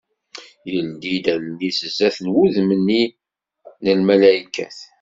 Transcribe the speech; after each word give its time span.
Yeldi-d 0.71 1.25
allen-is 1.33 1.79
sdat 1.91 2.17
n 2.25 2.27
wudem-nni 2.33 3.03
n 3.83 3.85
lmalaykat. 3.99 4.77